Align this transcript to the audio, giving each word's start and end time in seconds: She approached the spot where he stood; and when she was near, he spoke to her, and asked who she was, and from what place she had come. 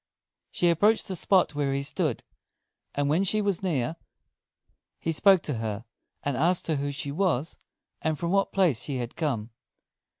She 0.49 0.69
approached 0.71 1.07
the 1.07 1.15
spot 1.15 1.53
where 1.53 1.75
he 1.75 1.83
stood; 1.83 2.23
and 2.95 3.07
when 3.07 3.23
she 3.23 3.39
was 3.39 3.61
near, 3.61 3.97
he 4.97 5.11
spoke 5.11 5.43
to 5.43 5.59
her, 5.59 5.85
and 6.23 6.35
asked 6.35 6.65
who 6.65 6.91
she 6.91 7.11
was, 7.11 7.59
and 8.01 8.17
from 8.17 8.31
what 8.31 8.51
place 8.51 8.81
she 8.81 8.97
had 8.97 9.15
come. 9.15 9.51